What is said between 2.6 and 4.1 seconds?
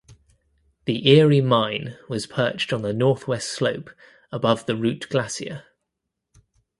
on the northwest slope